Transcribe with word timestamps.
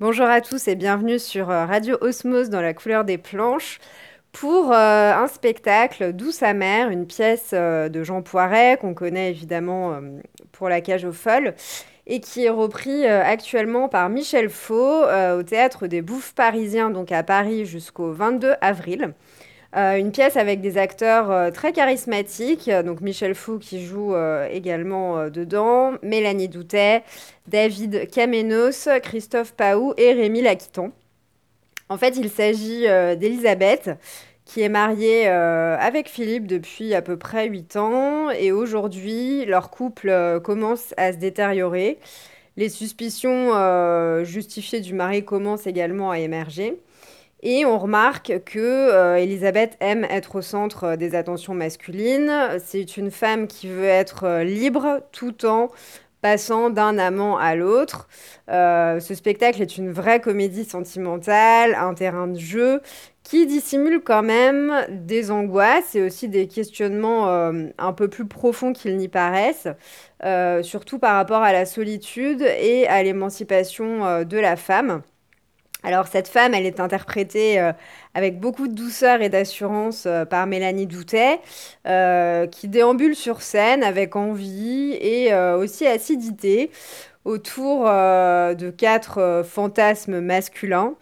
Bonjour 0.00 0.26
à 0.26 0.40
tous 0.40 0.66
et 0.66 0.74
bienvenue 0.74 1.20
sur 1.20 1.50
euh, 1.50 1.66
Radio 1.66 1.96
Osmose 2.00 2.50
dans 2.50 2.60
la 2.60 2.74
couleur 2.74 3.04
des 3.04 3.16
planches 3.16 3.78
pour 4.32 4.72
euh, 4.72 5.12
un 5.14 5.28
spectacle 5.28 6.12
Douce 6.12 6.42
amère, 6.42 6.90
une 6.90 7.06
pièce 7.06 7.50
euh, 7.52 7.88
de 7.88 8.02
Jean 8.02 8.20
Poiret 8.20 8.76
qu'on 8.80 8.92
connaît 8.92 9.30
évidemment 9.30 10.00
pour 10.50 10.68
La 10.68 10.80
cage 10.80 11.04
aux 11.04 11.12
folles 11.12 11.54
et 12.08 12.18
qui 12.18 12.44
est 12.44 12.50
repris 12.50 13.06
actuellement 13.06 13.88
par 13.88 14.08
Michel 14.08 14.50
Faux 14.50 15.04
au 15.04 15.42
théâtre 15.44 15.86
des 15.86 16.02
Bouffes 16.02 16.34
parisiens 16.34 16.90
donc 16.90 17.12
à 17.12 17.22
Paris 17.22 17.64
jusqu'au 17.64 18.10
22 18.10 18.54
avril. 18.60 19.14
Euh, 19.76 19.96
une 19.96 20.12
pièce 20.12 20.36
avec 20.36 20.60
des 20.60 20.78
acteurs 20.78 21.32
euh, 21.32 21.50
très 21.50 21.72
charismatiques, 21.72 22.70
donc 22.84 23.00
Michel 23.00 23.34
Fou 23.34 23.58
qui 23.58 23.84
joue 23.84 24.14
euh, 24.14 24.46
également 24.48 25.28
dedans, 25.30 25.94
Mélanie 26.02 26.48
Doutet, 26.48 27.02
David 27.48 28.08
Kamenos, 28.08 28.88
Christophe 29.02 29.52
Paou 29.52 29.92
et 29.96 30.12
Rémi 30.12 30.42
Laquiton. 30.42 30.92
En 31.88 31.98
fait, 31.98 32.16
il 32.16 32.30
s'agit 32.30 32.82
d'Elisabeth 33.18 33.90
qui 34.46 34.62
est 34.62 34.68
mariée 34.68 35.26
avec 35.26 36.08
Philippe 36.08 36.46
depuis 36.46 36.94
à 36.94 37.02
peu 37.02 37.18
près 37.18 37.46
8 37.46 37.76
ans 37.76 38.30
et 38.30 38.52
aujourd'hui 38.52 39.44
leur 39.44 39.70
couple 39.70 40.40
commence 40.42 40.94
à 40.96 41.12
se 41.12 41.18
détériorer. 41.18 41.98
Les 42.56 42.70
suspicions 42.70 43.52
justifiées 44.24 44.80
du 44.80 44.94
mari 44.94 45.26
commencent 45.26 45.66
également 45.66 46.10
à 46.10 46.18
émerger. 46.18 46.78
Et 47.46 47.66
on 47.66 47.78
remarque 47.78 48.32
que 48.46 48.58
euh, 48.58 49.18
aime 49.80 50.04
être 50.04 50.36
au 50.36 50.40
centre 50.40 50.84
euh, 50.84 50.96
des 50.96 51.14
attentions 51.14 51.52
masculines. 51.52 52.32
C'est 52.64 52.96
une 52.96 53.10
femme 53.10 53.46
qui 53.46 53.68
veut 53.68 53.84
être 53.84 54.24
euh, 54.24 54.44
libre 54.44 55.02
tout 55.12 55.44
en 55.44 55.68
passant 56.22 56.70
d'un 56.70 56.96
amant 56.96 57.36
à 57.36 57.54
l'autre. 57.54 58.08
Euh, 58.48 58.98
ce 58.98 59.14
spectacle 59.14 59.60
est 59.60 59.76
une 59.76 59.92
vraie 59.92 60.22
comédie 60.22 60.64
sentimentale, 60.64 61.74
un 61.74 61.92
terrain 61.92 62.28
de 62.28 62.38
jeu 62.38 62.80
qui 63.22 63.46
dissimule 63.46 64.00
quand 64.02 64.22
même 64.22 64.72
des 64.88 65.30
angoisses 65.30 65.94
et 65.94 66.00
aussi 66.00 66.30
des 66.30 66.48
questionnements 66.48 67.28
un 67.78 67.92
peu 67.94 68.08
plus 68.08 68.26
profonds 68.26 68.74
qu'ils 68.74 68.98
n'y 68.98 69.08
paraissent, 69.08 69.68
surtout 70.62 70.98
par 70.98 71.14
rapport 71.14 71.42
à 71.42 71.52
la 71.52 71.64
solitude 71.64 72.42
et 72.42 72.86
à 72.86 73.02
l'émancipation 73.02 74.24
de 74.24 74.38
la 74.38 74.56
femme. 74.56 75.02
Alors 75.84 76.06
cette 76.06 76.28
femme, 76.28 76.54
elle 76.54 76.64
est 76.64 76.80
interprétée 76.80 77.60
euh, 77.60 77.72
avec 78.14 78.40
beaucoup 78.40 78.68
de 78.68 78.72
douceur 78.72 79.20
et 79.20 79.28
d'assurance 79.28 80.04
euh, 80.06 80.24
par 80.24 80.46
Mélanie 80.46 80.86
Doutet, 80.86 81.40
euh, 81.86 82.46
qui 82.46 82.68
déambule 82.68 83.14
sur 83.14 83.42
scène 83.42 83.84
avec 83.84 84.16
envie 84.16 84.96
et 84.98 85.34
aussi 85.34 85.86
acidité 85.86 86.70
autour 87.26 87.84
de 87.84 88.70
quatre 88.70 89.42
fantasmes 89.46 90.20
masculins 90.20 90.94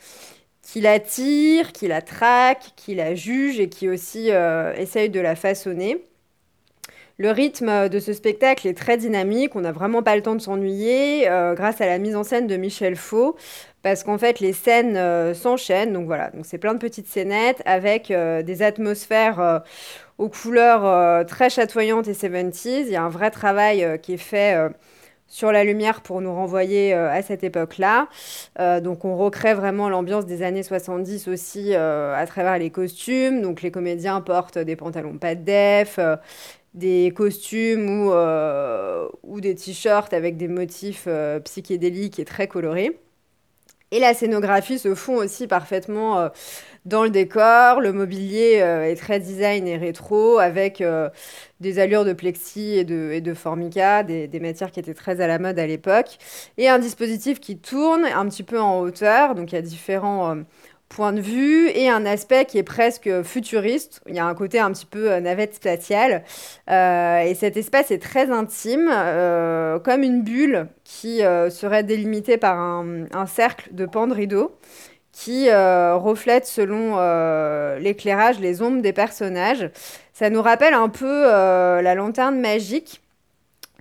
qui 0.62 0.80
la 0.80 0.98
tirent, 0.98 1.72
qui 1.72 1.86
la 1.86 2.02
traquent, 2.02 2.72
qui 2.76 2.94
la 2.94 3.14
jugent 3.14 3.60
et 3.60 3.68
qui 3.68 3.88
aussi 3.88 4.30
essayent 4.76 5.10
de 5.10 5.20
la 5.20 5.36
façonner. 5.36 6.04
Le 7.18 7.30
rythme 7.30 7.88
de 7.88 7.98
ce 7.98 8.12
spectacle 8.12 8.66
est 8.66 8.76
très 8.76 8.96
dynamique, 8.96 9.54
on 9.54 9.60
n'a 9.60 9.72
vraiment 9.72 10.02
pas 10.02 10.16
le 10.16 10.22
temps 10.22 10.34
de 10.34 10.40
s'ennuyer 10.40 11.28
euh, 11.28 11.54
grâce 11.54 11.80
à 11.80 11.86
la 11.86 11.98
mise 11.98 12.16
en 12.16 12.24
scène 12.24 12.46
de 12.46 12.56
Michel 12.56 12.96
Faux, 12.96 13.36
parce 13.82 14.02
qu'en 14.02 14.18
fait 14.18 14.40
les 14.40 14.52
scènes 14.52 14.96
euh, 14.96 15.34
s'enchaînent, 15.34 15.92
donc 15.92 16.06
voilà, 16.06 16.30
donc 16.30 16.46
c'est 16.46 16.58
plein 16.58 16.74
de 16.74 16.78
petites 16.78 17.06
scénettes 17.06 17.62
avec 17.66 18.10
euh, 18.10 18.42
des 18.42 18.62
atmosphères 18.62 19.40
euh, 19.40 19.58
aux 20.18 20.28
couleurs 20.28 20.84
euh, 20.86 21.24
très 21.24 21.50
chatoyantes 21.50 22.08
et 22.08 22.14
70s. 22.14 22.84
Il 22.86 22.92
y 22.92 22.96
a 22.96 23.02
un 23.02 23.08
vrai 23.08 23.30
travail 23.30 23.84
euh, 23.84 23.96
qui 23.98 24.14
est 24.14 24.16
fait 24.16 24.54
euh, 24.56 24.68
sur 25.28 25.50
la 25.50 25.64
lumière 25.64 26.02
pour 26.02 26.20
nous 26.20 26.32
renvoyer 26.34 26.94
euh, 26.94 27.10
à 27.10 27.22
cette 27.22 27.42
époque-là. 27.42 28.08
Euh, 28.60 28.80
donc 28.80 29.04
on 29.04 29.16
recrée 29.16 29.54
vraiment 29.54 29.88
l'ambiance 29.88 30.26
des 30.26 30.42
années 30.42 30.62
70 30.62 31.28
aussi 31.28 31.74
euh, 31.74 32.14
à 32.14 32.26
travers 32.26 32.58
les 32.58 32.70
costumes. 32.70 33.40
Donc 33.42 33.62
les 33.62 33.70
comédiens 33.70 34.20
portent 34.20 34.58
des 34.58 34.76
pantalons 34.76 35.18
pas 35.18 35.34
de 35.34 35.42
def, 35.42 35.96
euh, 35.98 36.16
des 36.74 37.12
costumes 37.14 38.06
ou, 38.06 38.12
euh, 38.12 39.08
ou 39.22 39.40
des 39.40 39.54
t-shirts 39.54 40.12
avec 40.12 40.36
des 40.36 40.48
motifs 40.48 41.04
euh, 41.06 41.40
psychédéliques 41.40 42.18
et 42.18 42.24
très 42.24 42.48
colorés. 42.48 42.98
Et 43.90 44.00
la 44.00 44.14
scénographie 44.14 44.78
se 44.78 44.94
fond 44.94 45.16
aussi 45.16 45.46
parfaitement 45.46 46.18
euh, 46.18 46.28
dans 46.86 47.04
le 47.04 47.10
décor. 47.10 47.80
Le 47.80 47.92
mobilier 47.92 48.54
est 48.54 48.96
très 48.96 49.20
design 49.20 49.68
et 49.68 49.76
rétro, 49.76 50.38
avec 50.38 50.82
des 51.60 51.78
allures 51.78 52.04
de 52.06 52.14
plexi 52.14 52.78
et 52.78 52.84
de, 52.84 53.10
et 53.12 53.20
de 53.20 53.34
formica, 53.34 54.02
des, 54.02 54.26
des 54.28 54.40
matières 54.40 54.70
qui 54.72 54.80
étaient 54.80 54.94
très 54.94 55.20
à 55.20 55.26
la 55.26 55.38
mode 55.38 55.58
à 55.58 55.66
l'époque. 55.66 56.16
Et 56.56 56.70
un 56.70 56.78
dispositif 56.78 57.38
qui 57.38 57.58
tourne 57.58 58.04
un 58.06 58.26
petit 58.28 58.42
peu 58.42 58.58
en 58.58 58.80
hauteur, 58.80 59.34
donc 59.34 59.52
il 59.52 59.56
y 59.56 59.58
a 59.58 59.62
différents 59.62 60.42
points 60.92 61.12
de 61.12 61.20
vue, 61.20 61.68
et 61.70 61.88
un 61.88 62.04
aspect 62.04 62.44
qui 62.44 62.58
est 62.58 62.62
presque 62.62 63.22
futuriste. 63.22 64.00
Il 64.06 64.14
y 64.14 64.18
a 64.18 64.26
un 64.26 64.34
côté 64.34 64.58
un 64.58 64.70
petit 64.72 64.86
peu 64.86 65.10
euh, 65.10 65.20
navette 65.20 65.54
spatiale. 65.54 66.22
Euh, 66.70 67.20
et 67.20 67.34
cet 67.34 67.56
espace 67.56 67.90
est 67.90 68.02
très 68.02 68.30
intime, 68.30 68.90
euh, 68.92 69.78
comme 69.78 70.02
une 70.02 70.22
bulle 70.22 70.68
qui 70.84 71.20
serait 71.50 71.82
délimitée 71.82 72.36
par 72.36 72.58
un, 72.58 73.06
un 73.12 73.26
cercle 73.26 73.70
de 73.72 73.86
pans 73.86 74.06
de 74.06 74.14
rideau 74.14 74.56
qui 75.12 75.50
reflète 75.50 76.46
selon 76.46 76.96
l'éclairage 77.78 78.40
les 78.40 78.62
ombres 78.62 78.82
des 78.82 78.92
personnages. 78.92 79.70
Ça 80.12 80.30
nous 80.30 80.42
rappelle 80.42 80.74
un 80.74 80.88
peu 80.88 81.24
la 81.24 81.94
lanterne 81.94 82.40
magique, 82.40 83.02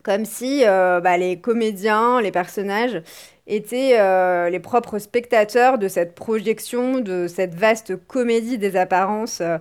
comme 0.03 0.25
si 0.25 0.63
euh, 0.65 0.99
bah, 0.99 1.17
les 1.17 1.39
comédiens, 1.39 2.21
les 2.21 2.31
personnages 2.31 3.01
étaient 3.47 3.97
euh, 3.99 4.49
les 4.49 4.59
propres 4.59 4.99
spectateurs 4.99 5.77
de 5.77 5.87
cette 5.87 6.15
projection, 6.15 6.99
de 6.99 7.27
cette 7.27 7.55
vaste 7.55 7.95
comédie 8.07 8.57
des 8.57 8.75
apparences 8.75 9.41
euh, 9.41 9.57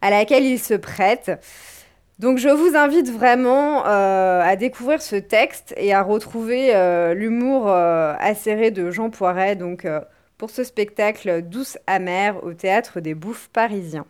à 0.00 0.10
laquelle 0.10 0.44
ils 0.44 0.58
se 0.58 0.74
prêtent. 0.74 1.32
Donc 2.18 2.38
je 2.38 2.48
vous 2.48 2.76
invite 2.76 3.10
vraiment 3.10 3.84
à 3.84 4.56
découvrir 4.56 5.00
ce 5.00 5.14
texte 5.14 5.72
et 5.76 5.94
à 5.94 6.02
retrouver 6.02 6.72
l'humour 7.14 7.68
acéré 7.70 8.72
de 8.72 8.90
Jean 8.90 9.08
Poiret 9.08 9.54
donc, 9.54 9.86
pour 10.36 10.50
ce 10.50 10.64
spectacle 10.64 11.42
Douce 11.42 11.78
amère 11.86 12.42
au 12.42 12.54
théâtre 12.54 12.98
des 12.98 13.14
Bouffes 13.14 13.48
parisiens. 13.52 14.04